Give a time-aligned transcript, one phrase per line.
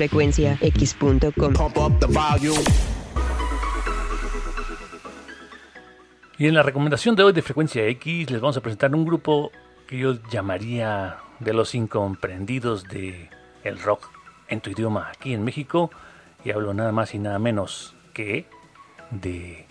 [0.00, 1.52] frecuenciax.com.
[6.38, 9.52] Y en la recomendación de hoy de Frecuencia X les vamos a presentar un grupo
[9.86, 13.28] que yo llamaría de los incomprendidos de
[13.62, 14.08] el rock
[14.48, 15.90] en tu idioma aquí en México
[16.46, 18.46] y hablo nada más y nada menos que
[19.10, 19.66] de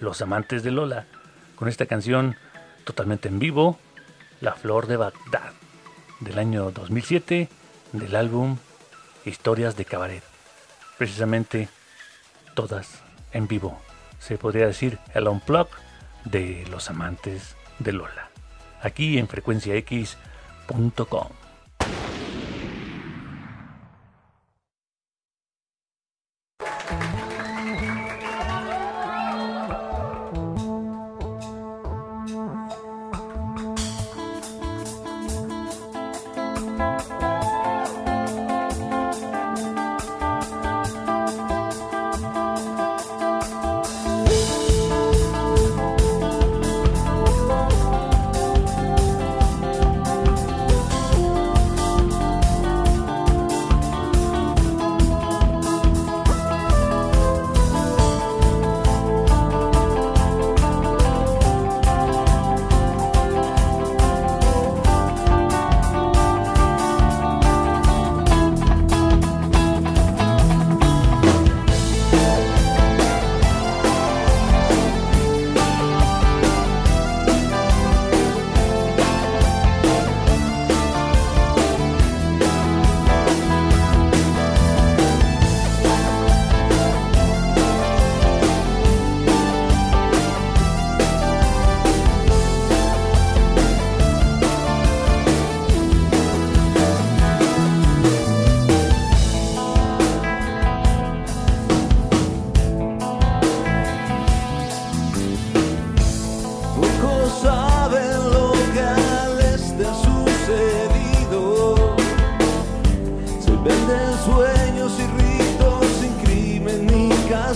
[0.00, 1.06] Los Amantes de Lola
[1.54, 2.34] con esta canción
[2.82, 3.78] totalmente en vivo,
[4.40, 5.52] La Flor de Bagdad
[6.18, 7.48] del año 2007
[7.92, 8.56] del álbum
[9.28, 10.22] Historias de Cabaret.
[10.96, 11.68] Precisamente
[12.54, 13.78] todas en vivo.
[14.18, 15.68] Se podría decir el unplug
[16.24, 18.30] de los amantes de Lola.
[18.82, 21.28] Aquí en frecuenciax.com.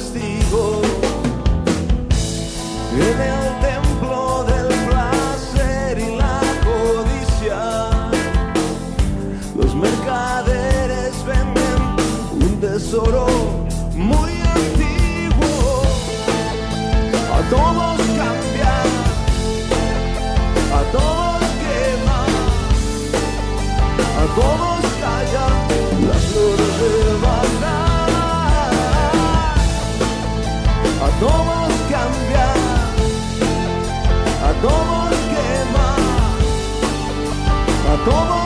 [0.03, 0.83] castigo.
[38.05, 38.42] todo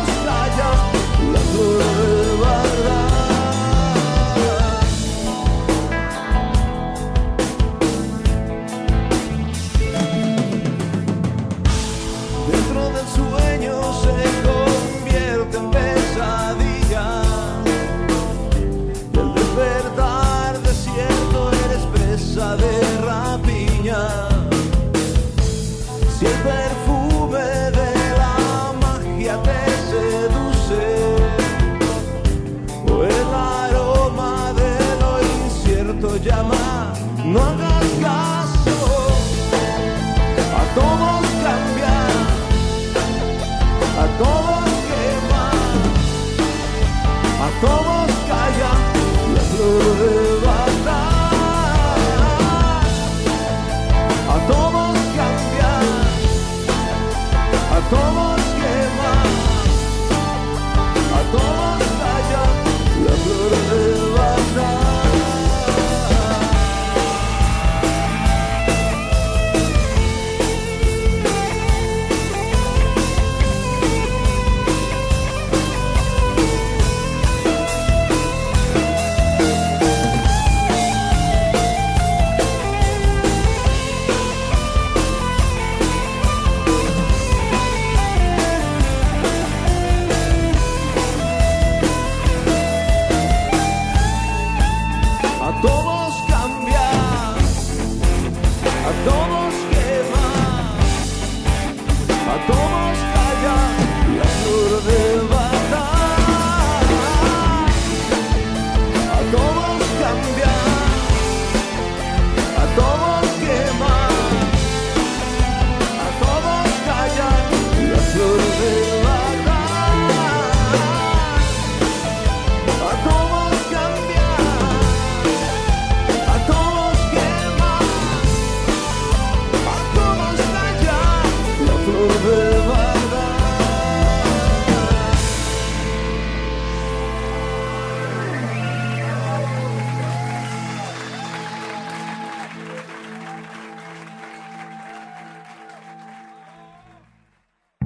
[40.76, 41.25] Todos